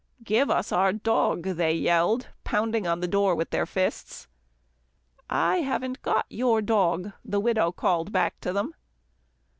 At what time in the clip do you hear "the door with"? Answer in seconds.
3.01-3.51